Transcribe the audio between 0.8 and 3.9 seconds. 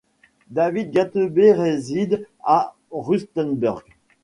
Gatebe réside à Rustenburg.